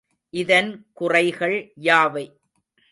இதன் 0.33 0.71
குறைகள் 0.93 1.57
யாவை? 1.77 2.25